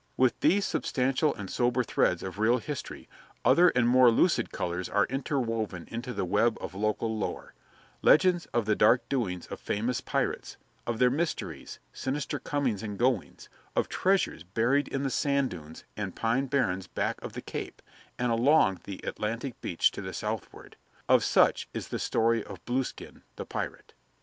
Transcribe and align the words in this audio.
With 0.17 0.39
these 0.39 0.65
substantial 0.65 1.35
and 1.35 1.47
sober 1.47 1.83
threads 1.83 2.23
of 2.23 2.39
real 2.39 2.57
history, 2.57 3.07
other 3.45 3.69
and 3.69 3.87
more 3.87 4.09
lurid 4.09 4.51
colors 4.51 4.89
are 4.89 5.05
interwoven 5.11 5.87
into 5.91 6.11
the 6.11 6.25
web 6.25 6.57
of 6.59 6.73
local 6.73 7.15
lore 7.19 7.53
legends 8.01 8.47
of 8.47 8.65
the 8.65 8.75
dark 8.75 9.07
doings 9.09 9.45
of 9.51 9.59
famous 9.59 10.01
pirates, 10.01 10.57
of 10.87 10.97
their 10.97 11.11
mysterious, 11.11 11.77
sinister 11.93 12.39
comings 12.39 12.81
and 12.81 12.97
goings, 12.97 13.47
of 13.75 13.89
treasures 13.89 14.41
buried 14.43 14.87
in 14.87 15.03
the 15.03 15.11
sand 15.11 15.51
dunes 15.51 15.83
and 15.95 16.15
pine 16.15 16.47
barrens 16.47 16.87
back 16.87 17.21
of 17.21 17.33
the 17.33 17.39
cape 17.43 17.79
and 18.17 18.31
along 18.31 18.79
the 18.85 19.01
Atlantic 19.03 19.61
beach 19.61 19.91
to 19.91 20.01
the 20.01 20.13
southward. 20.13 20.77
Of 21.07 21.23
such 21.23 21.69
is 21.75 21.89
the 21.89 21.99
story 21.99 22.43
of 22.43 22.65
Blueskin, 22.65 23.21
the 23.35 23.45
pirate. 23.45 23.93